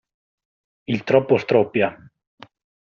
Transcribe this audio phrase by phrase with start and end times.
[0.93, 1.95] Il troppo stroppia.